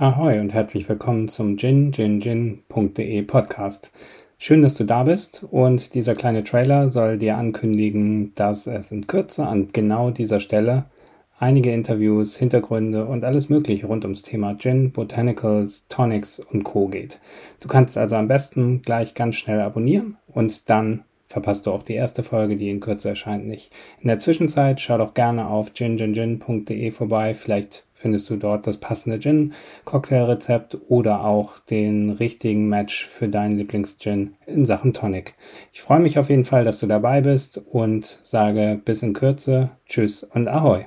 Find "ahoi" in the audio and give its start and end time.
0.00-0.38, 40.48-40.86